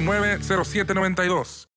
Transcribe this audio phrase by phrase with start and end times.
[0.00, 1.68] 833-699-0792.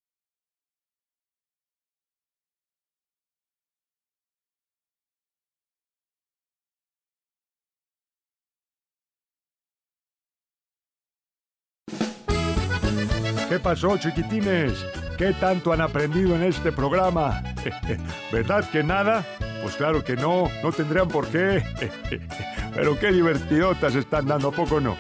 [13.50, 14.86] ¿Qué pasó, chiquitines?
[15.18, 17.42] ¿Qué tanto han aprendido en este programa?
[18.32, 19.26] ¿Verdad que nada?
[19.64, 21.64] Pues claro que no, no tendrían por qué.
[22.76, 24.98] Pero qué divertidotas están dando, ¿a poco no?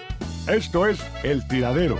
[0.47, 1.99] Esto es El Tiradero.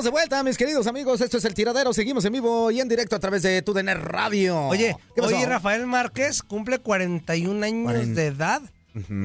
[0.00, 1.20] Estamos de vuelta, mis queridos amigos.
[1.20, 1.92] Esto es El Tiradero.
[1.92, 4.58] Seguimos en vivo y en directo a través de TUDN Radio.
[4.68, 8.62] Oye, oye, Rafael Márquez cumple 41 años de edad.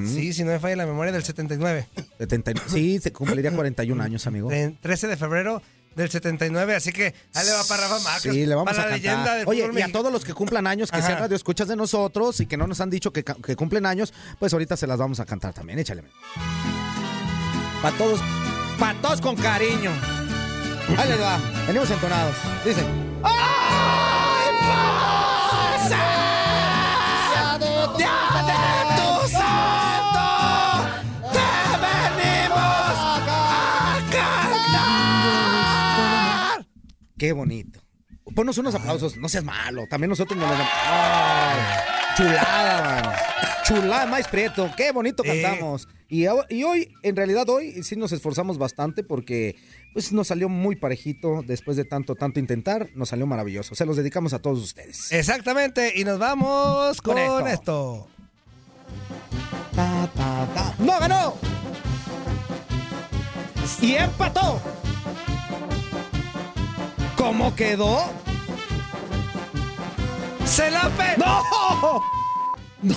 [0.06, 1.88] Sí, si no me falla la memoria, del 79.
[2.18, 2.70] 79.
[2.70, 4.52] Sí, se cumpliría 41 años, amigo.
[4.52, 5.62] En 13 de febrero
[5.96, 8.34] del 79, así que ahí le va para Rafa Márquez.
[8.34, 9.12] Sí, le vamos para a la cantar.
[9.14, 11.08] leyenda del Oye, y a todos los que cumplan años, que Ajá.
[11.08, 14.14] sean radio escuchas de nosotros y que no nos han dicho que, que cumplen años,
[14.40, 15.80] pues ahorita se las vamos a cantar también.
[15.80, 16.04] Échale.
[17.82, 18.20] Para todos,
[18.78, 20.15] para todos con cariño.
[20.98, 21.38] Ahí les va.
[21.68, 22.36] Venimos entonados.
[22.64, 22.84] Dice.
[23.24, 25.98] ¡Ay, pasa!
[27.40, 27.66] ¡Ya de
[28.96, 30.26] tu santo!
[31.34, 31.48] ¡Te
[31.84, 33.00] venimos a
[34.12, 36.60] cantar!
[37.18, 37.80] ¡Qué bonito!
[38.36, 39.86] Ponnos unos aplausos, no seas malo.
[39.90, 40.72] También nosotros nos lo damos.
[40.86, 41.60] ¡Ay!
[42.18, 43.16] Chulada, man.
[43.66, 44.70] Chulada, Maíz Prieto.
[44.78, 45.88] Qué bonito cantamos.
[46.08, 49.56] Y, hoy, en realidad, hoy sí nos esforzamos bastante porque
[49.94, 51.42] pues, nos salió muy parejito.
[51.46, 53.74] Después de tanto, tanto intentar, nos salió maravilloso.
[53.74, 55.12] Se los dedicamos a todos ustedes.
[55.12, 58.08] Exactamente, y nos vamos con, Con esto.
[59.76, 60.76] Ta, ta, ta.
[60.78, 61.36] ¡No ganó!
[63.82, 64.62] Y empató.
[67.18, 68.04] ¿Cómo quedó?
[70.46, 71.18] ¡Se la pe...
[71.18, 72.04] ¡No!
[72.82, 72.96] No.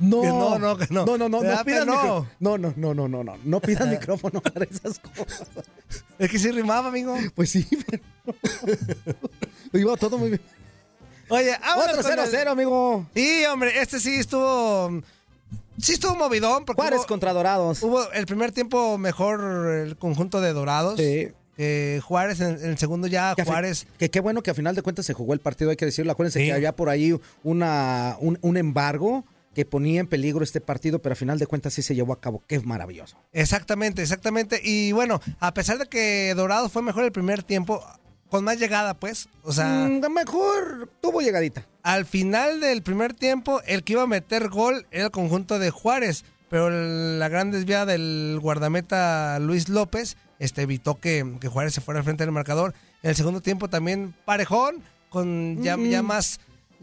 [0.00, 0.76] No, no, no.
[0.90, 3.36] No, no, no, no pidan micro- No, no, no, no, no, no.
[3.44, 5.48] No pidan micrófono para esas cosas.
[6.18, 7.16] Es que sí rimaba, amigo.
[7.34, 8.02] Pues sí, pero.
[9.72, 10.40] Iba todo muy bien.
[11.28, 13.06] Oye, Otro con 0 el- 0, amigo.
[13.14, 15.00] Sí, hombre, este sí estuvo.
[15.80, 16.64] Sí estuvo movidón.
[16.64, 17.82] Porque Juárez hubo, contra Dorados.
[17.82, 20.98] hubo el primer tiempo mejor el conjunto de Dorados.
[20.98, 21.28] Sí.
[21.60, 23.86] Eh, Juárez en, en el segundo ya, Que Juárez.
[23.98, 26.12] Que qué bueno que a final de cuentas se jugó el partido, hay que decirlo.
[26.12, 26.46] Acuérdense Sí.
[26.46, 29.24] que había por ahí una, un, un embargo
[29.58, 32.20] que ponía en peligro este partido, pero a final de cuentas sí se llevó a
[32.20, 32.44] cabo.
[32.46, 33.16] Qué maravilloso.
[33.32, 34.60] Exactamente, exactamente.
[34.62, 37.84] Y bueno, a pesar de que Dorados fue mejor el primer tiempo,
[38.30, 39.28] con más llegada, pues.
[39.42, 41.66] O sea, Mm, mejor tuvo llegadita.
[41.82, 45.70] al final del primer tiempo, el que iba a meter gol era el conjunto de
[45.70, 51.80] Juárez, pero la gran desviada del guardameta Luis López este, evitó que, que Juárez se
[51.80, 52.74] fuera al frente del marcador.
[53.02, 55.88] En el segundo tiempo también parejón, con ya, Mm.
[55.88, 56.38] ya más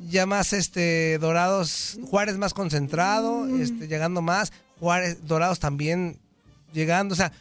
[0.10, 3.62] ya más este Dorados, Juárez más concentrado, Mm.
[3.62, 6.18] este, llegando más, Juárez, Dorados también
[6.74, 7.32] llegando, o sea,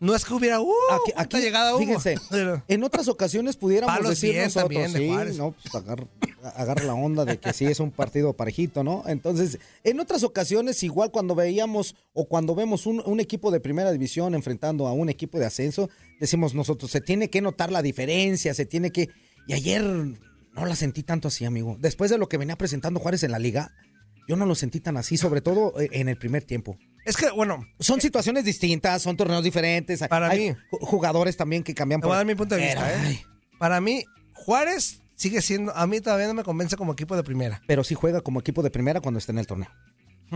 [0.00, 0.72] no es que hubiera uh,
[1.16, 1.78] Aquí, llegada hubo.
[1.78, 2.16] fíjense,
[2.68, 5.38] en otras ocasiones pudiéramos Palos decir nosotros, también de sí, Juárez.
[5.38, 6.06] no, pues agarra,
[6.56, 9.04] agarra la onda de que sí es un partido parejito, ¿no?
[9.06, 13.92] Entonces, en otras ocasiones, igual cuando veíamos o cuando vemos un, un equipo de primera
[13.92, 15.88] división enfrentando a un equipo de ascenso,
[16.18, 19.08] decimos nosotros, se tiene que notar la diferencia, se tiene que...
[19.46, 19.84] Y ayer
[20.52, 21.76] no la sentí tanto así, amigo.
[21.80, 23.72] Después de lo que venía presentando Juárez en la liga,
[24.28, 26.78] yo no lo sentí tan así, sobre todo eh, en el primer tiempo.
[27.04, 27.66] Es que, bueno.
[27.80, 30.00] Son situaciones distintas, son torneos diferentes.
[30.08, 30.56] Para hay mí.
[30.70, 33.24] ju- jugadores también que cambian Te voy a dar mi punto de vista, ¿eh?
[33.58, 34.04] Para mí,
[34.34, 37.62] Juárez sigue siendo, a mí todavía no me convence como equipo de primera.
[37.66, 39.70] Pero sí juega como equipo de primera cuando está en el torneo.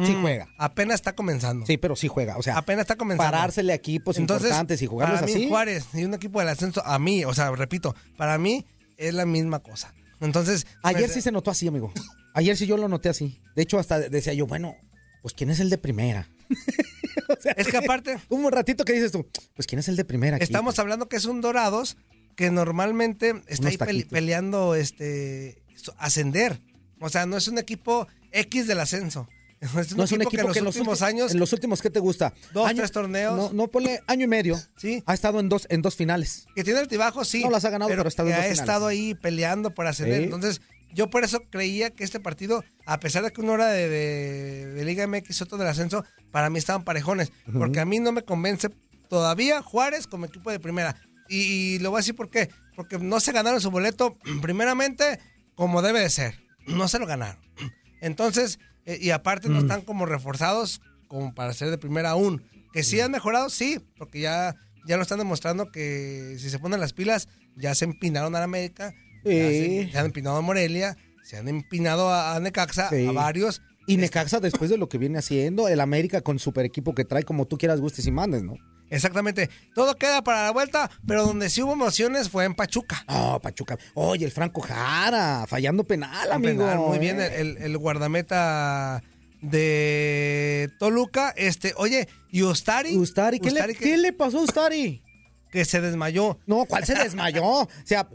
[0.04, 0.48] Sí Mm, juega.
[0.58, 1.64] Apenas está comenzando.
[1.64, 2.36] Sí, pero sí juega.
[2.36, 3.30] O sea, Apenas está comenzando.
[3.32, 5.48] parársele a equipos Entonces, importantes y jugarlos para mí, así.
[5.48, 8.66] Juárez y un equipo del ascenso, a mí, o sea, repito, para mí
[8.98, 9.94] es la misma cosa.
[10.20, 10.66] Entonces.
[10.82, 11.92] Ayer sí se notó así, amigo.
[12.34, 13.40] Ayer sí yo lo noté así.
[13.54, 14.74] De hecho, hasta decía yo, bueno,
[15.22, 16.28] pues ¿quién es el de primera?
[17.56, 18.18] Es que aparte.
[18.28, 20.36] Un ratito que dices tú, pues ¿quién es el de primera?
[20.36, 20.44] aquí?
[20.44, 21.96] Estamos hablando que es un Dorados
[22.36, 25.60] que normalmente está ahí pele- peleando este
[25.98, 26.60] ascender.
[27.00, 29.28] O sea, no es un equipo X del ascenso.
[29.66, 31.90] Es un, No es un equipo, que en los últimos años, En los últimos, ¿qué
[31.90, 32.32] te gusta?
[32.52, 34.60] dos, tres torneos, No, no ponle año y medio.
[34.76, 35.02] Sí.
[35.06, 36.46] Ha estado en dos, en dos finales.
[36.54, 37.42] que tiene altibajos, sí.
[37.42, 38.60] No las ha ganado, pero ha estado en dos ha finales.
[38.60, 40.18] estado ahí peleando por ascender.
[40.18, 40.24] Sí.
[40.24, 40.60] Entonces,
[40.94, 44.66] yo por eso creía que este partido, a pesar de que uno era de, de-
[44.74, 47.32] de Liga MX, otro del ascenso, para mí estaban parejones.
[47.52, 48.70] Porque a mí no me convence
[49.08, 50.96] todavía Juárez como equipo de primera.
[51.28, 51.38] Y,
[51.74, 52.48] y lo voy a decir por qué.
[52.76, 55.18] Porque no se ganaron su boleto, primeramente,
[55.54, 56.38] como debe de ser.
[56.66, 57.40] No se lo ganaron.
[58.00, 59.52] Entonces, y aparte Mm.
[59.52, 62.42] no están como reforzados como para ser de primera aún.
[62.72, 64.54] Que sí han mejorado, sí, porque ya,
[64.86, 68.44] ya lo están demostrando que si se ponen las pilas, ya se empinaron a la
[68.44, 68.92] América,
[69.24, 73.06] ya se, se han empinado a Morelia, se han empinado a, a Necaxa, Sí.
[73.06, 73.62] a varios.
[73.88, 77.22] Y Necaxa después de lo que viene haciendo, el América con super equipo que trae
[77.22, 78.54] como tú quieras, gustes y mandes, ¿no?
[78.90, 79.50] Exactamente.
[79.74, 83.04] Todo queda para la vuelta, pero donde sí hubo emociones fue en Pachuca.
[83.08, 83.78] Oh, Pachuca.
[83.94, 86.64] Oye, el Franco Jara, fallando penal, amigo.
[86.64, 87.40] penal, muy bien, ¿eh?
[87.40, 89.02] el, el guardameta
[89.42, 91.32] de Toluca.
[91.36, 92.96] Este, oye, y Ustari.
[92.96, 95.02] Ustari, ¿qué, le, que, qué le pasó a Ustari?
[95.50, 96.38] que se desmayó.
[96.46, 97.42] No, ¿cuál se desmayó?
[97.62, 98.08] O sea,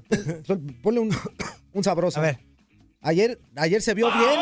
[0.83, 1.15] ponle un,
[1.73, 2.19] un sabroso.
[2.19, 2.39] A ver.
[3.01, 4.39] Ayer, ayer se vio bien.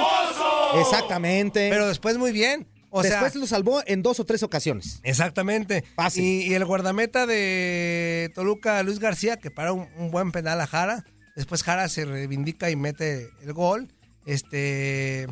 [0.81, 1.69] Exactamente.
[1.69, 2.67] Pero después muy bien.
[2.91, 4.99] O después sea, lo salvó en dos o tres ocasiones.
[5.03, 5.83] Exactamente.
[5.95, 6.23] Fácil.
[6.23, 10.67] Y, y el guardameta de Toluca, Luis García, que para un, un buen penal a
[10.67, 11.05] Jara.
[11.35, 13.93] Después Jara se reivindica y mete el gol.
[14.25, 15.27] Este.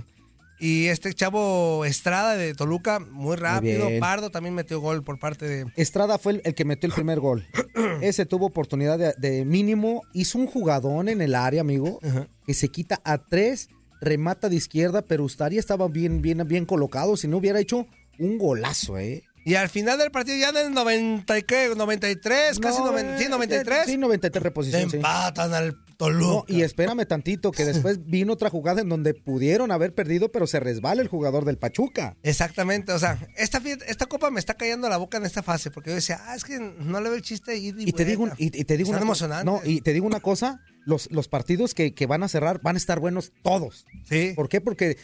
[0.59, 3.87] Y este chavo Estrada de Toluca, muy rápido.
[3.87, 3.99] bien.
[3.99, 5.65] Pardo también metió gol por parte de.
[5.75, 7.47] Estrada fue el, el que metió el primer gol.
[8.01, 10.01] Ese tuvo oportunidad de, de mínimo.
[10.13, 11.99] Hizo un jugadón en el área, amigo,
[12.45, 13.69] que se quita a tres,
[14.01, 17.17] remata de izquierda, pero Ustari estaba bien, bien, bien colocado.
[17.17, 17.87] Si no hubiera hecho
[18.19, 19.23] un golazo, ¿eh?
[19.45, 23.17] Y al final del partido, ya en el 90 y qué, 93, casi No, 90,
[23.17, 23.85] sí, eh, 93.
[23.85, 24.89] Sí, 93 reposición.
[24.93, 26.53] empatan al No, Toluca.
[26.53, 30.59] y espérame tantito, que después vino otra jugada en donde pudieron haber perdido, pero se
[30.59, 32.15] resbala el jugador del Pachuca.
[32.23, 35.89] Exactamente, o sea, esta, esta copa me está cayendo la boca en esta fase, porque
[35.89, 38.05] yo decía, ah, es que no le veo el chiste de ir y, Y te
[38.05, 41.27] digo, y, y te digo Están una no, y te digo una cosa, los, los
[41.27, 43.85] partidos que, que van a cerrar van a estar buenos todos.
[44.07, 44.33] Sí.
[44.35, 44.61] ¿Por qué?
[44.61, 44.97] Porque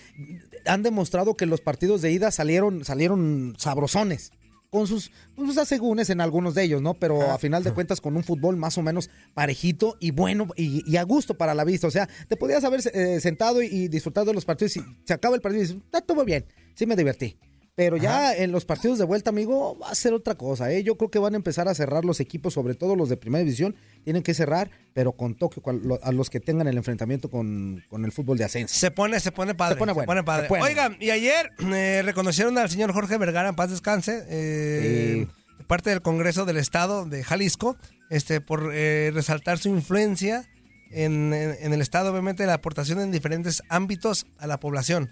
[0.65, 4.31] han demostrado que los partidos de ida salieron, salieron sabrosones.
[4.73, 6.95] Con sus, sus asegúnes en algunos de ellos, ¿no?
[6.95, 10.83] Pero a final de cuentas con un fútbol más o menos parejito y bueno y,
[10.91, 11.85] y a gusto para la vista.
[11.85, 15.13] O sea, te podías haber eh, sentado y, y disfrutado de los partidos y se
[15.13, 17.37] acaba el partido y dices, está todo bien, sí me divertí.
[17.75, 20.83] Pero ya en los partidos de vuelta, amigo, va a ser otra cosa, ¿eh?
[20.83, 23.43] Yo creo que van a empezar a cerrar los equipos, sobre todo los de primera
[23.43, 25.59] división, tienen que cerrar, pero con toque
[26.03, 28.75] a los que tengan el enfrentamiento con, con el fútbol de ascenso.
[28.75, 29.73] Se pone, se pone padre.
[29.73, 30.43] Se pone bueno, padre.
[30.43, 30.61] se pone.
[30.61, 35.25] Oigan, y ayer eh, reconocieron al señor Jorge Vergara, en paz descanse, eh,
[35.65, 37.75] parte del Congreso del Estado de Jalisco,
[38.11, 40.47] este, por eh, resaltar su influencia
[40.91, 45.09] en, en- en el Estado, obviamente, la aportación en diferentes ámbitos a la población.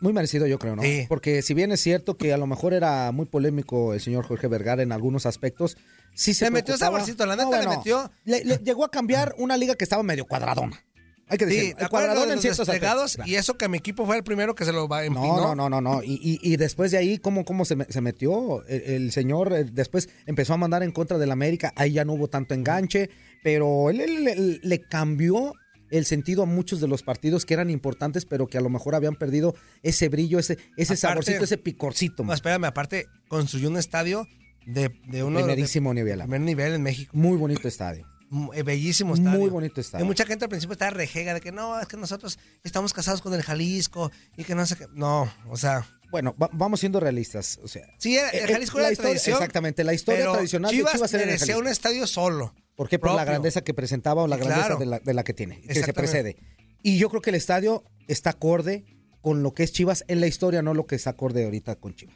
[0.00, 0.82] Muy merecido, yo creo, ¿no?
[0.82, 1.06] Sí.
[1.08, 4.46] Porque si bien es cierto que a lo mejor era muy polémico el señor Jorge
[4.46, 5.76] Vergara en algunos aspectos,
[6.14, 8.10] sí se Le metió saborcito, la neta No, le metió.
[8.24, 10.84] le- le llegó a cambiar una liga que estaba medio cuadradona.
[11.30, 11.76] Hay que Sí, decirlo.
[11.76, 13.18] ¿te el cuadradón de en ciertos aspectos.
[13.26, 15.04] Y eso que mi equipo fue el primero que se lo va-.
[15.10, 16.02] No, no, no, no, no.
[16.02, 18.64] Y, y- y después de ahí, ¿cómo, cómo se, me- se metió?
[18.66, 21.72] El, el señor eh, después empezó a mandar en contra del América.
[21.76, 23.10] Ahí ya no hubo tanto enganche,
[23.42, 25.52] pero él, él- él le cambió
[25.90, 28.94] el sentido a muchos de los partidos que eran importantes, pero que a lo mejor
[28.94, 32.24] habían perdido ese brillo, ese, ese Aparte- saborcito, ese picorcito.
[32.24, 34.26] No, espérame, aparte construyó un estadio
[34.66, 36.18] de, de uno de- Primerísimo de nivel.
[36.20, 37.10] primer nivel en México.
[37.16, 38.06] Muy bonito estadio.
[38.52, 39.38] Eh, Bellísimo estadio.
[39.38, 40.04] Muy bonito estadio.
[40.04, 43.22] Y mucha gente al principio estaba rejega de que no, es que nosotros estamos casados
[43.22, 44.86] con el Jalisco y que no sé qué.
[44.92, 45.86] No, o sea.
[46.10, 47.58] Bueno, va- vamos siendo realistas.
[47.62, 49.34] O sea, Sí, el eh, Jalisco la era historia- tradición.
[49.36, 51.60] Exactamente, la historia tradicional Chivas, de Chivas era merecía Jalisco.
[51.60, 52.54] un estadio solo.
[52.78, 53.00] ¿Por qué?
[53.00, 54.78] Por la grandeza que presentaba o la grandeza claro.
[54.78, 56.36] de, la, de la que tiene, que se precede.
[56.80, 58.84] Y yo creo que el estadio está acorde
[59.20, 61.96] con lo que es Chivas en la historia, no lo que es acorde ahorita con
[61.96, 62.14] Chivas.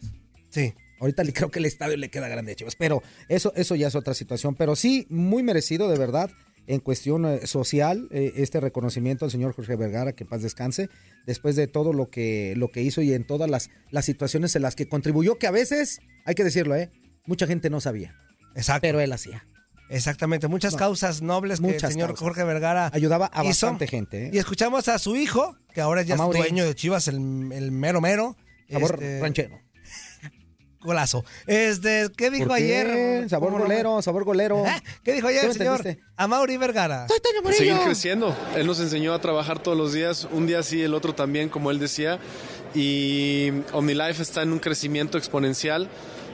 [0.51, 0.73] Sí.
[1.01, 3.97] Ahorita creo que el estadio le queda grande a Chivas, pero eso, eso ya es
[3.97, 4.55] otra situación.
[4.55, 6.31] Pero sí, muy merecido, de verdad,
[6.69, 10.91] en cuestión eh, social, eh, este reconocimiento al señor Jorge Vergara, que en paz descanse,
[11.27, 14.63] después de todo lo que, lo que hizo y en todas las, las situaciones en
[14.63, 16.89] las que contribuyó, que a veces, hay que decirlo, ¿eh?
[17.27, 18.15] mucha gente no sabía.
[18.55, 18.83] Exacto.
[18.83, 19.45] Pero él hacía.
[19.89, 20.79] Exactamente, muchas No.
[20.79, 22.23] causas nobles que Muchas el señor causas.
[22.23, 23.67] Jorge Vergara Ayudaba a hizo.
[23.67, 24.27] bastante gente.
[24.27, 24.31] ¿eh?
[24.33, 26.39] Y escuchamos a su hijo, que ahora ya A Mauri.
[26.39, 27.17] es dueño de Chivas, el,
[27.53, 28.37] el mero mero.
[28.71, 29.59] Sabor Este, ranchero.
[30.81, 31.25] Golazo.
[31.47, 33.29] Este, ¿Qué dijo ayer?
[33.29, 34.67] Sabor golero, sabor golero.
[34.67, 34.83] ¿Eh?
[35.05, 35.77] ¿Qué dijo ayer ¿Qué el me señor?
[35.77, 36.05] entendiste?
[36.17, 37.07] A Mauri Vergara.
[37.57, 38.35] Seguir creciendo.
[38.57, 41.71] Él nos enseñó a trabajar todos los días, un día sí, el otro también, como
[41.71, 42.19] él decía.
[42.75, 45.89] Y OmniLife está en un crecimiento exponencial.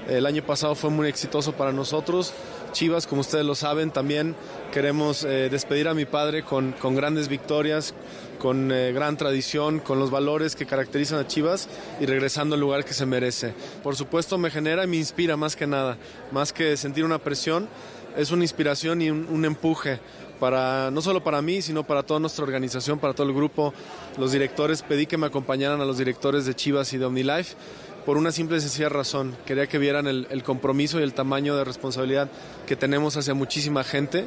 [0.08, 2.32] El año pasado fue muy exitoso para nosotros.
[2.72, 4.34] Chivas, como ustedes lo saben, también
[4.72, 7.94] queremos eh, despedir a mi padre con, grandes victorias,
[8.38, 11.68] con eh, gran tradición, con los valores que caracterizan a Chivas
[12.00, 13.54] y regresando al lugar que se merece.
[13.82, 15.96] Por supuesto me genera y me inspira más que nada,
[16.30, 17.68] más que sentir una presión,
[18.16, 20.00] es una inspiración y un, un empuje
[20.38, 23.74] para no solo para mí, sino para toda nuestra organización, para todo el grupo,
[24.18, 24.82] los directores.
[24.82, 27.56] Pedí que me acompañaran a los directores de Chivas y de OmniLife
[28.08, 29.36] por una simple y sencilla razón.
[29.44, 32.30] Quería que vieran el, compromiso y el tamaño de responsabilidad
[32.66, 34.24] que tenemos hacia muchísima gente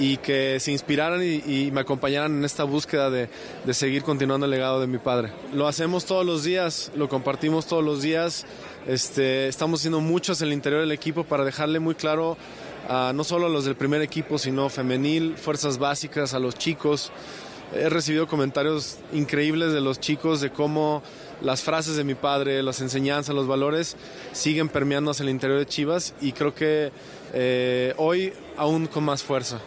[0.00, 3.28] y que se inspiraran y, me acompañaran en esta búsqueda de,
[3.70, 5.30] seguir continuando el legado de mi padre.
[5.52, 8.46] Lo hacemos todos los días, lo compartimos todos los días.
[8.88, 12.36] Este, estamos haciendo muchos en el interior del equipo para dejarle muy claro
[13.14, 17.12] no solo a los del primer equipo, sino femenil, fuerzas básicas, a los chicos.
[17.74, 21.02] He recibido comentarios increíbles de los chicos de cómo
[21.40, 23.96] las frases de mi padre, las enseñanzas, los valores
[24.32, 26.90] siguen permeando hacia el interior de Chivas y creo que
[27.32, 29.60] eh, hoy aún con más fuerza.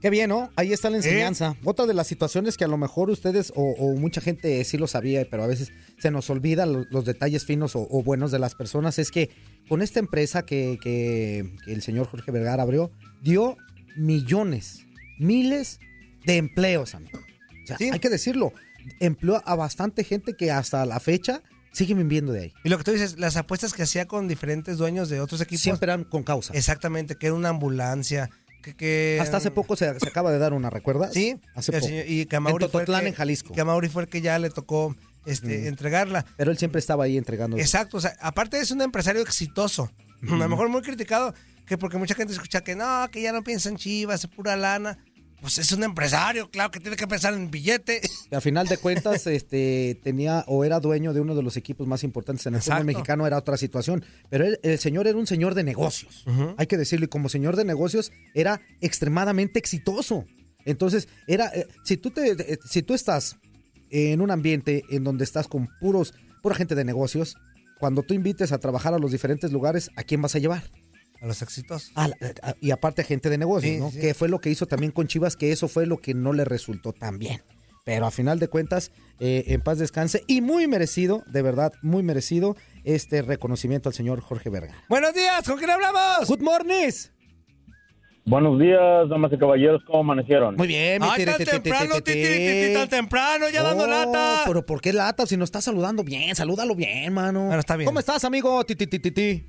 [0.00, 0.50] Qué bien, ¿no?
[0.54, 1.56] Ahí está la enseñanza.
[1.64, 4.86] Otra de las situaciones que a lo mejor ustedes o, o mucha gente sí lo
[4.86, 8.38] sabía, pero a veces se nos olvida lo- los, detalles finos o, o buenos de
[8.38, 9.30] las personas, es que
[9.68, 13.56] con esta empresa que, que- que el señor Jorge Vergara abrió, dio
[13.96, 14.86] millones,
[15.18, 15.80] miles
[16.26, 17.18] de empleos, amigo.
[17.18, 18.52] O sea, hay que decirlo,
[19.00, 21.42] empleó a bastante gente que hasta la fecha
[21.72, 22.52] siguen viviendo de ahí.
[22.64, 25.62] Y lo que tú dices, las apuestas que hacía con diferentes dueños de otros equipos.
[25.62, 26.52] Siempre eran con causa.
[26.54, 28.30] Exactamente, que era una ambulancia.
[28.62, 31.12] Que, que- Hasta hace poco se, se acaba de dar una, ¿recuerdas?
[31.12, 31.86] Sí, hace poco.
[31.86, 33.54] señor- y que a Mauri en Tototlán, que- en Jalisco.
[33.54, 35.66] Que a Mauri fue el que ya le tocó este, Mm.
[35.66, 36.24] entregarla.
[36.36, 37.58] Pero él siempre estaba ahí entregando.
[37.58, 39.90] Exacto, o sea, aparte es un empresario exitoso.
[40.22, 41.34] A lo mejor muy criticado,
[41.66, 44.56] que porque mucha gente escucha que no, que ya no piensa en Chivas, es pura
[44.56, 44.98] lana.
[45.46, 48.00] Pues es un empresario, claro que tiene que pensar en billete.
[48.32, 52.02] Al final de cuentas, este, tenía o era dueño de uno de los equipos más
[52.02, 52.86] importantes en el fútbol Exacto.
[52.86, 54.04] mexicano, era otra situación.
[54.28, 56.24] Pero el señor era un señor de negocios.
[56.56, 60.24] Hay que decirlo, y como señor de negocios, era extremadamente exitoso.
[60.64, 63.36] Entonces, era, eh, si tú te, eh, si tú estás
[63.90, 66.12] en un ambiente en donde estás con puros,
[66.42, 67.36] pura gente de negocios,
[67.78, 70.64] cuando tú invites a trabajar a los diferentes lugares, ¿a quién vas a llevar?
[71.20, 71.92] A los exitosos.
[71.94, 73.90] A la- a- y aparte gente de negocios, Sí, ¿no?
[73.90, 74.00] sí.
[74.00, 76.44] Que fue lo que hizo también con Chivas, que eso fue lo que no le
[76.44, 77.42] resultó tan bien.
[77.84, 82.02] Pero a final de cuentas, eh, en paz descanse y muy merecido, de verdad, muy
[82.02, 84.82] merecido este reconocimiento al señor Jorge Vergara.
[84.88, 86.26] Buenos días, ¿con quién hablamos?
[86.28, 86.90] Good morning.
[88.28, 90.56] Buenos días, damas y caballeros, ¿cómo amanecieron?
[90.56, 94.42] Muy bien, mi Ay, tan temprano, tan temprano, ya dando Oh, lata.
[94.48, 95.24] Pero ¿por qué lata?
[95.26, 97.44] Si nos está saludando bien, salúdalo bien, mano.
[97.46, 97.86] Bueno, está bien.
[97.86, 98.64] ¿Cómo estás, amigo?
[98.64, 99.46] Ti, ti, ti, ti, ti.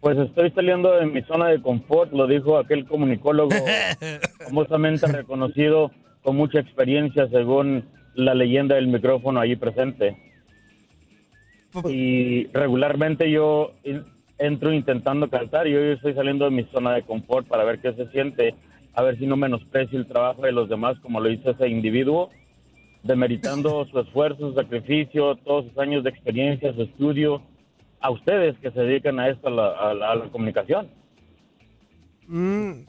[0.00, 3.50] Pues estoy saliendo de mi zona de confort, lo dijo aquel comunicólogo
[4.46, 5.90] famosamente reconocido
[6.22, 10.16] con mucha experiencia según la leyenda del micrófono allí presente.
[11.88, 13.72] Y regularmente yo
[14.38, 17.92] entro intentando cantar y hoy estoy saliendo de mi zona de confort para ver qué
[17.92, 18.54] se siente,
[18.94, 22.30] a ver si no menosprecio el trabajo de los demás como lo hizo ese individuo,
[23.02, 27.42] demeritando su esfuerzo, su sacrificio, todos sus años de experiencia, su estudio,
[28.00, 30.88] a ustedes que se dedican a esto, a la, a la- a la comunicación.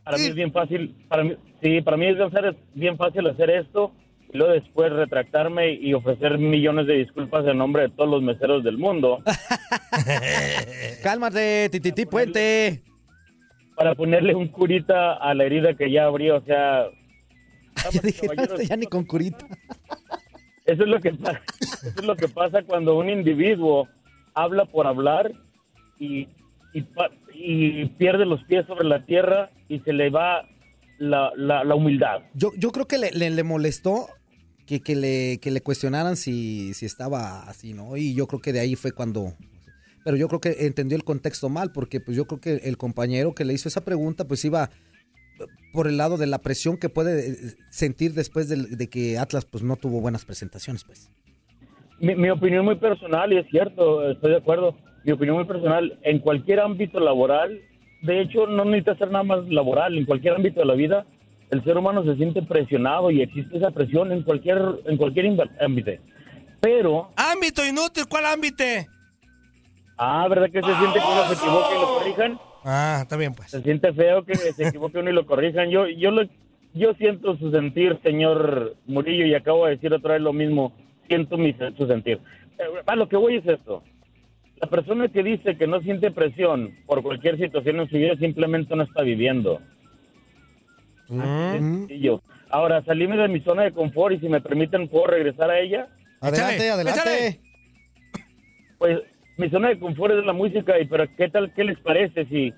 [0.04, 3.28] para mí es bien fácil, para mí, sí, para mí es bien fácil- bien fácil
[3.28, 3.92] hacer esto
[4.34, 8.64] y luego después retractarme y ofrecer millones de disculpas en nombre de todos los meseros
[8.64, 9.22] del mundo
[11.04, 12.82] Cálmate, Tititi Puente.
[13.76, 16.86] para ponerle un curita a la herida que ya abrió, o sea,
[17.92, 19.46] Ya dije, no, ya ni con curita.
[20.66, 23.88] Eso es lo que pasa, eso es lo que pasa cuando un individuo
[24.34, 25.32] habla por hablar
[26.00, 26.28] y,
[26.74, 30.48] y, pierde los pies sobre la tierra y se le va
[31.00, 32.22] la, la, humildad.
[32.34, 34.08] Yo, yo creo que le, le- le molestó
[34.68, 37.98] que, que le, que le cuestionaran si, si estaba así, ¿no?
[37.98, 39.34] Y yo creo que de ahí fue cuando...
[40.04, 43.36] Pero yo creo que entendió el contexto mal, porque pues yo creo que el compañero
[43.36, 44.70] que le hizo esa pregunta pues iba
[45.74, 47.36] por el lado de la presión que puede eh,
[47.70, 51.10] sentir después del- de, que Atlas pues no tuvo buenas presentaciones, pues.
[52.02, 55.98] Mi, mi opinión muy personal, y es cierto, estoy de acuerdo, mi opinión muy personal,
[56.04, 57.60] en cualquier ámbito laboral,
[58.02, 61.06] de hecho no necesita ser nada más laboral, en cualquier ámbito de la vida,
[61.52, 65.92] el ser humano se siente presionado y existe esa presión en cualquier, en cualquier ámbito.
[66.62, 68.64] Pero, Ámbito inútil, ¿cuál ámbito?
[69.98, 72.40] ah, ¿verdad que se siente que uno se equivoca y lo corrijan?
[72.64, 73.50] Ah, está bien, pues.
[73.50, 75.70] Se siente feo que se equivoque uno y lo corrijan.
[75.70, 76.22] Yo, yo, lo,
[76.74, 80.72] yo siento su sentir, señor Murillo, y acabo de decir otra vez lo mismo.
[81.12, 82.22] Siento mi, su sentir.
[82.58, 83.84] Eh, a lo que voy es esto.
[84.62, 88.74] La persona que dice que no siente presión por cualquier situación en su vida simplemente
[88.78, 89.60] no está viviendo.
[91.10, 92.22] Sencillo.
[92.50, 95.90] Ahora, salirme de mi zona de confort y si me permiten, ¿puedo regresar a ella?
[96.22, 97.42] Adelante, adelante.
[98.78, 99.00] Pues
[99.36, 102.54] mi zona de confort es la música, y pero ¿qué tal, qué les parece si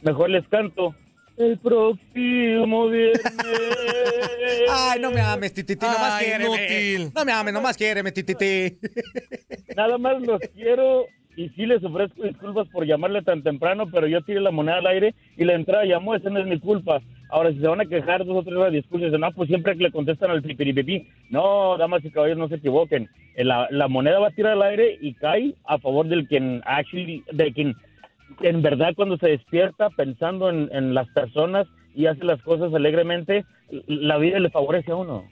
[0.00, 0.94] mejor les canto?
[1.38, 3.22] El próximo viernes.
[4.70, 6.44] Ay, no me ames, Tititi, nomás Ay, quiéreme.
[6.56, 7.12] inútil.
[7.14, 8.76] No me ames, nomás quiéreme, Tititi.
[9.76, 14.20] Nada más los quiero y sí les ofrezco disculpas por llamarle tan temprano, pero yo
[14.22, 17.00] tiré la moneda al aire y la entrada llamó, esa no es mi culpa.
[17.30, 19.84] Ahora, si se van a quejar dos o tres horas disculpas, no, pues siempre que
[19.84, 21.06] le contestan al pipiripipí.
[21.30, 23.08] No, damas y caballeros, no se equivoquen.
[23.36, 26.60] Eh, La, la moneda va a tirar al aire y cae a favor del quien
[26.64, 27.76] actually, de quien
[28.40, 33.44] en verdad cuando se despierta pensando en, en las personas y hace las cosas alegremente,
[33.86, 35.24] la vida le favorece a uno.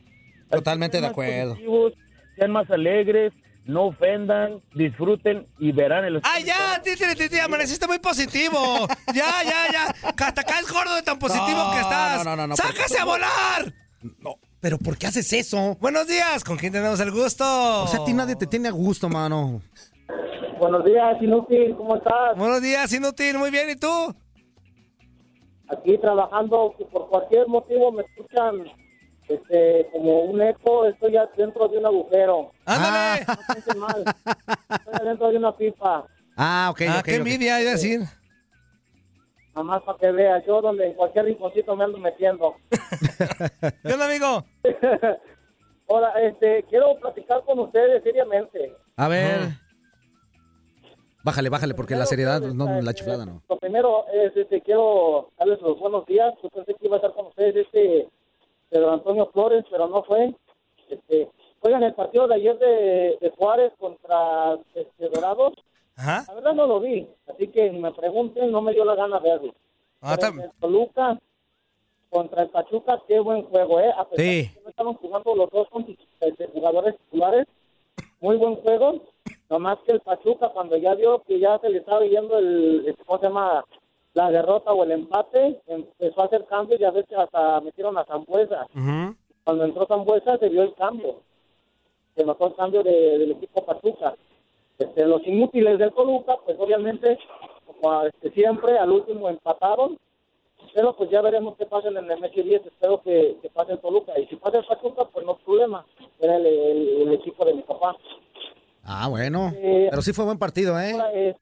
[0.51, 1.51] Totalmente de acuerdo.
[1.53, 1.93] positivos,
[2.37, 3.33] sean más alegres,
[3.65, 6.81] no ofendan, disfruten y verán el ¡Ay, ya!
[6.85, 8.87] Titi, titi, amaneciste muy positivo.
[9.15, 9.95] Ya, ya, ya.
[10.09, 12.25] Hasta acá es gordo de tan positivo No, que estás.
[12.25, 13.75] no, no, no, ¡Sáquese pero- a volar!
[14.21, 15.77] No, pero ¿por qué haces eso?
[15.81, 17.45] Buenos días, ¿con quién tenemos el gusto?
[17.83, 19.63] O sea, a ti nadie te tiene a gusto, mano.
[20.59, 22.37] Buenos días, Inútil, ¿cómo estás?
[22.37, 24.15] Buenos días, Inútil, muy bien, ¿y tú?
[25.69, 28.65] Aquí trabajando, si por cualquier motivo me escuchan
[29.29, 32.53] este, como un eco, estoy ya dentro de un agujero.
[32.65, 33.25] ¡Ándale!
[33.27, 34.05] No piensen mal,
[34.87, 37.19] estoy dentro de una pipa, Ah, ok, Ah, ok, qué ok.
[37.19, 38.01] envidia, iba a decir.
[39.55, 42.55] nada más para que veas, yo donde en cualquier rinconcito me ando metiendo.
[43.83, 44.45] ¿Qué onda, amigo?
[45.89, 48.75] Hola, este, quiero platicar con ustedes seriamente.
[48.97, 49.41] A ver.
[51.27, 53.43] Bájale, bájale, porque la seriedad, no, la chiflada no.
[53.49, 56.33] Lo primero es, este, quiero darles los buenos días.
[56.41, 58.09] Yo pensé que iba a estar con ustedes este
[58.71, 60.33] Pedro Antonio Flores, pero no fue.
[60.89, 61.29] Este,
[61.63, 65.55] oigan, el partido de ayer de, de Juárez contra este, Dorados,
[65.97, 67.09] la verdad no lo vi.
[67.27, 69.53] Así que me pregunten, no me dio la gana verlo.
[70.03, 71.19] Ah, Pero el Toluca
[72.09, 73.91] contra el Pachuca, qué buen juego, ¿eh?
[73.99, 74.43] A pesar Sí.
[74.43, 75.85] de que no estaban jugando los dos con
[76.21, 77.49] este, jugadores titulares,
[78.21, 79.03] muy buen juego.
[79.49, 83.19] Nomás que el Pachuca, cuando ya vio que ya se le estaba yendo el, ¿cómo
[83.21, 83.65] se llama?
[84.15, 88.05] La derrota o el empate, empezó a hacer cambios y a veces hasta metieron a
[88.05, 88.67] Zambuesa.
[89.45, 91.17] Cuando entró Zambuesa se vio el cambio.
[92.17, 94.15] Se notó el cambio de- del equipo Pachuca.
[94.79, 97.19] Este, los inútiles del Toluca, pues obviamente,
[97.67, 99.99] como este, siempre, al último empataron.
[100.75, 102.67] Pero pues ya veremos qué pasa en el MX10.
[102.67, 104.19] Espero que, que pase el Toluca.
[104.19, 105.85] Y si pasa el Pachuca, pues no problema.
[106.21, 107.95] Era el, el- el equipo de mi papá.
[108.87, 109.53] Ah, bueno.
[109.57, 110.95] Eh, Pero sí fue buen partido, ¿eh?
[111.13, 111.35] Eh,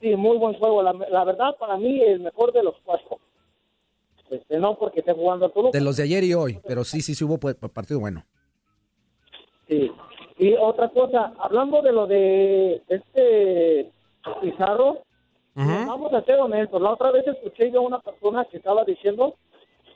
[0.00, 0.82] sí, muy buen juego.
[0.82, 3.18] La, la verdad, para mí, el mejor de los cuatro.
[4.30, 5.76] Este, no porque esté jugando Toluca.
[5.76, 6.58] De los de ayer y hoy.
[6.66, 8.24] Pero sí, sí, sí hubo pues, partido bueno.
[9.68, 9.92] Sí.
[10.38, 13.90] Y otra cosa, hablando de lo de este
[14.42, 15.02] Pizarro,
[15.54, 16.80] vamos a ser honestos.
[16.80, 19.36] La otra vez escuché yo a una persona que estaba diciendo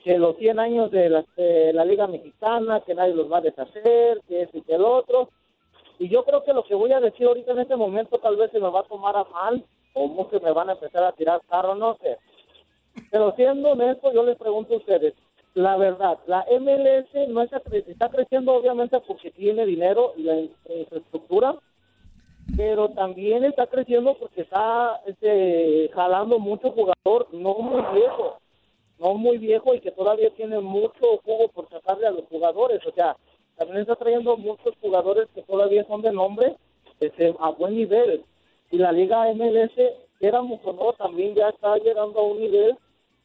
[0.05, 3.43] que los 100 años de la, de la Liga Mexicana, que nadie los va a
[3.43, 5.31] deshacer, que eso y que el otro.
[6.01, 8.51] Y yo creo que lo que voy a decir ahorita en este momento tal vez
[8.51, 9.63] se me va a tomar a mal,
[9.95, 12.17] o muchos me van a empezar a tirar carro, no sé.
[13.11, 15.15] Pero siendo honesto, yo les pregunto a ustedes,
[15.55, 20.55] la verdad, la MLS no está, está creciendo obviamente porque tiene dinero y la in-
[20.69, 21.55] infraestructura,
[22.57, 28.39] pero también está creciendo porque está este, jalando mucho jugador no muy viejo.
[28.99, 32.85] no muy viejo y que todavía tiene mucho jugo por sacarle a los jugadores.
[32.87, 33.17] O sea,
[33.61, 36.57] también está trayendo muchos jugadores que todavía son de nombre
[36.99, 38.25] este, a buen nivel.
[38.71, 39.73] Y la Liga MLS,
[40.21, 42.75] éramos o no, también ya está llegando a un nivel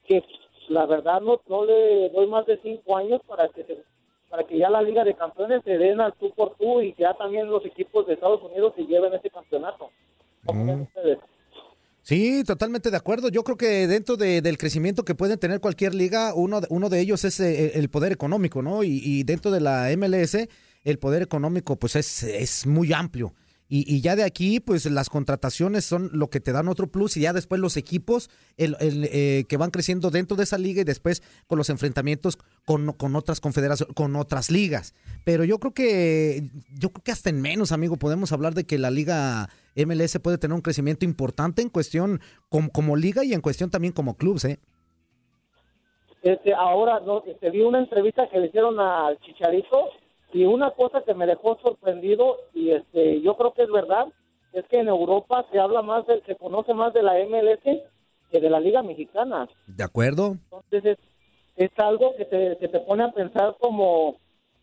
[0.05, 0.21] que
[0.67, 3.83] la verdad no, no le doy más de cinco años para que se-
[4.29, 7.13] para que ya la Liga de Campeones se den al tú por tú y ya
[7.13, 9.89] también los equipos de Estados Unidos se lleven ese campeonato.
[10.45, 11.19] ¿Cómo ven ustedes?
[12.07, 13.29] Sí, totalmente de acuerdo.
[13.29, 16.99] Yo creo que dentro de- del crecimiento que puede tener cualquier liga, uno, uno de
[16.99, 18.83] ellos es eh, el poder económico, ¿no?
[18.83, 20.47] Y, y dentro de la MLS,
[20.83, 23.33] el poder económico, pues es, es muy amplio.
[23.67, 27.17] Y, y ya de aquí, pues las contrataciones son lo que te dan otro plus
[27.17, 30.83] y ya después los equipos el, eh, que van creciendo dentro de esa liga y
[30.83, 34.93] después con los enfrentamientos con, con otras confederaciones, con otras ligas.
[35.23, 36.43] Pero yo creo que,
[36.79, 40.37] yo creo que hasta en menos, amigo, podemos hablar de que la liga MLS puede
[40.37, 44.45] tener un crecimiento importante en cuestión como, como liga y en cuestión también como clubes,
[44.45, 44.59] ¿eh?
[46.21, 49.91] Este, ahora no, este, vi una entrevista que le hicieron al Chicharito
[50.35, 54.07] y una cosa que me dejó sorprendido y este yo creo que es verdad
[54.51, 57.63] es que en Europa se habla más de, se conoce más de la MLS
[58.29, 59.47] que de la Liga Mexicana.
[59.65, 60.35] ¿De acuerdo?
[60.51, 60.97] Entonces es,
[61.55, 64.17] es algo que te, que te pone a pensar como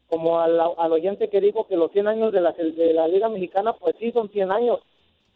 [0.08, 3.30] como al, al oyente que dijo que los 100 años de la, de la Liga
[3.30, 4.80] Mexicana, pues sí, son 100 años.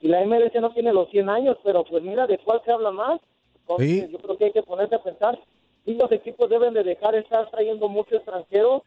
[0.03, 2.91] Y la MLS no tiene los 100 años, pero pues mira, ¿de cuál se habla
[2.91, 3.23] más?
[3.61, 5.41] Entonces, yo creo que hay que ponerse a pensar.
[5.87, 8.85] Y los equipos deben de dejar de estar trayendo mucho extranjero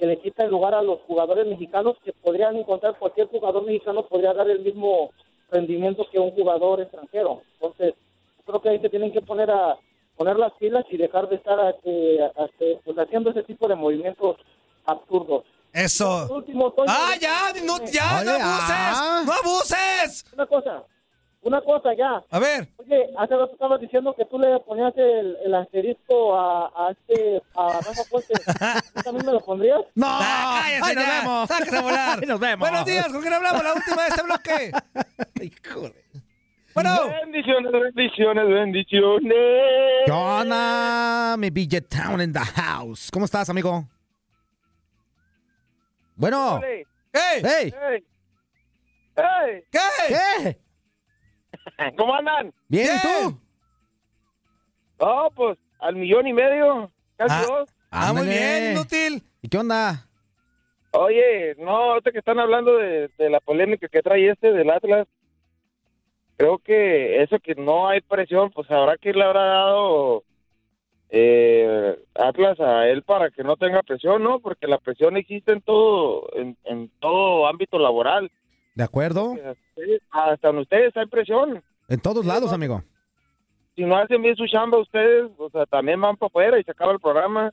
[0.00, 4.06] que le quita el lugar a los jugadores mexicanos que podrían encontrar cualquier jugador mexicano
[4.06, 5.10] podría dar el mismo
[5.50, 7.42] rendimiento que un jugador extranjero.
[7.54, 7.94] Entonces,
[8.46, 9.76] creo que ahí se tienen que poner a
[10.16, 14.36] poner las pilas y dejar de estar este, este, pues, haciendo ese tipo de movimientos
[14.86, 15.44] absurdos.
[15.70, 16.26] Eso.
[16.30, 16.74] Último.
[16.88, 17.52] ¡Ah, ya!
[17.62, 18.96] No, ya, no abuses!
[18.96, 19.22] ah.
[19.26, 20.24] ¡No abuses!
[20.32, 20.82] Una cosa,
[21.42, 22.22] una cosa ya.
[22.30, 22.68] A ver.
[22.76, 27.42] Oye, hace rato estabas diciendo que tú le ponías el, el asterisco a, a este,
[27.56, 28.34] a Rafa Puente.
[28.94, 29.80] ¿Tú también me lo pondrías?
[29.94, 30.06] ¡No!
[30.06, 31.20] ¡Cállese ¡Ay, nos ya!
[31.20, 31.48] vemos!
[31.48, 32.18] ¡Sáquese a volar!
[32.20, 32.68] ¡Ay, nos vemos!
[32.68, 33.62] Buenos días, ¿con quién hablamos?
[33.64, 34.70] La última de este bloque.
[36.72, 37.08] Bueno.
[37.08, 39.34] Bendiciones, bendiciones, bendiciones.
[40.06, 41.36] ¿Qué onda?
[41.36, 43.10] Mi BJ Town in the house.
[43.12, 43.84] ¿Cómo estás, amigo?
[46.14, 46.60] Bueno.
[46.62, 46.84] ¡Ey!
[47.12, 47.42] ¡Ey!
[47.42, 47.74] ¡Ey!
[49.16, 49.64] ¡Ey!
[49.72, 49.78] ¿Qué?
[50.08, 50.58] ¿Qué?
[51.96, 52.52] ¿Cómo andan?
[52.68, 53.38] Bien, ¿y tú?
[54.98, 57.44] Oh, pues al millón y medio, casi Ah.
[57.48, 57.70] dos.
[57.90, 59.22] Ah, muy bien, inútil.
[59.42, 60.06] ¿Y qué onda?
[60.92, 65.06] Oye, no, ahorita que están hablando de, de la polémica que trae este del Atlas,
[66.36, 70.24] creo que eso que no hay presión, pues habrá que le habrá dado
[71.10, 74.40] eh, Atlas a él para que no tenga presión, ¿no?
[74.40, 78.30] Porque la presión existe en todo, en, en todo ámbito laboral.
[78.74, 79.34] ¿De acuerdo?
[80.10, 81.62] Hasta en ustedes hay presión.
[81.88, 82.82] En todos lados, amigo.
[83.74, 86.70] si no hacen bien su chamba ustedes, o sea, también van para afuera y se
[86.70, 87.52] acaba el programa.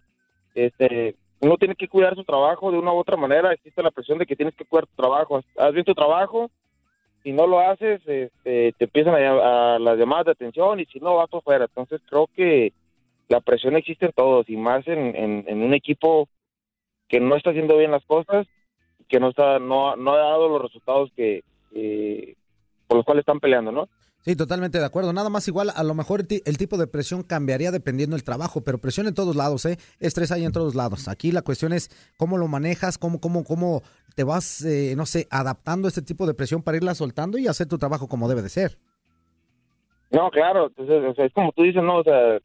[0.54, 3.52] Este, uno tiene que cuidar su trabajo de una u otra manera.
[3.52, 5.42] Existe la presión de que tienes que cuidar tu trabajo.
[5.58, 6.50] Haz bien tu trabajo.
[7.24, 11.00] Si no lo haces, este, te empiezan a, a las llamadas de atención y si
[11.00, 11.66] no, vas para afuera.
[11.66, 12.72] Entonces, creo que
[13.28, 16.30] la presión existe en todos y más en, en, en un equipo
[17.10, 18.48] que no está haciendo bien las cosas,
[19.08, 21.44] que no está, no, no ha dado los resultados que,
[22.88, 23.88] por los cuales están peleando, ¿no?
[24.22, 25.14] Sí, totalmente de acuerdo.
[25.14, 28.26] Nada más igual, a lo mejor el, ti- el tipo de presión cambiaría dependiendo del
[28.26, 29.78] trabajo, pero presión en todos lados, ¿eh?
[30.02, 31.08] Estrés hay en todos lados.
[31.08, 33.84] Aquí la cuestión es cómo lo manejas, cómo, cómo, cómo
[34.16, 37.48] te vas, eh, no sé, adaptando a este tipo de presión para irla soltando y
[37.48, 38.78] hacer tu trabajo como debe de ser.
[40.12, 42.00] No, claro, entonces, o sea, es como tú dices, ¿no?
[42.00, 42.40] O sea,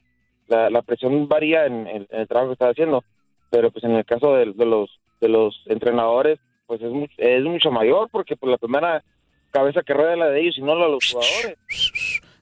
[0.48, 3.02] la, la presión varía en, en- en el trabajo que estás haciendo,
[3.50, 6.40] pero pues en el caso de, de los de los entrenadores,
[6.72, 9.04] pues es, mucho, es mucho mayor, porque pues la primera
[9.50, 11.58] cabeza que rueda la de ellos y no la de los jugadores.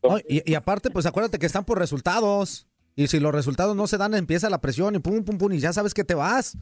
[0.04, 2.68] No, y, y aparte, pues acuérdate que están por resultados.
[2.94, 5.58] Y si los resultados no se dan, empieza la presión y pum, pum, pum, y
[5.58, 6.56] ya sabes que te vas.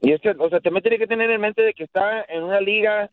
[0.00, 2.44] Y es que, o sea, también tiene que tener en mente de que está en
[2.44, 3.10] una liga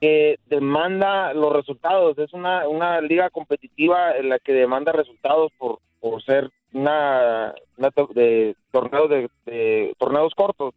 [0.00, 2.18] que demanda los resultados.
[2.18, 7.90] Es una, una liga competitiva en la que demanda resultados por, por ser una, una
[7.92, 10.74] to- de torneos de, de torneos cortos.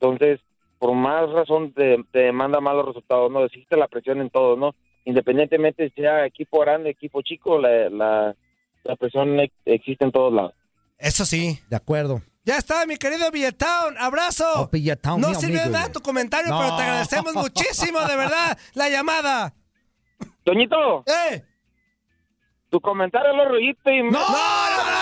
[0.00, 0.40] Entonces,
[0.82, 3.44] por más razón te, te demanda más los resultados, ¿no?
[3.44, 4.74] Existe la presión en todo, ¿no?
[5.04, 8.34] Independientemente si sea equipo grande, equipo chico, la, la,
[8.82, 10.54] la presión ex- existe en todos lados.
[10.98, 11.60] Eso sí.
[11.70, 12.20] De acuerdo.
[12.44, 13.96] Ya está, mi querido Villetown.
[13.96, 14.44] ¡Abrazo!
[14.56, 16.58] Oh, Villetown, no sirve de nada tu comentario, No.
[16.58, 19.54] pero te agradecemos muchísimo, de verdad, la llamada.
[20.42, 21.04] Toñito.
[21.06, 21.44] ¡Eh!
[22.70, 24.02] Tu comentario lo reíste y...
[24.02, 24.10] ¡No!
[24.10, 24.18] ¡No,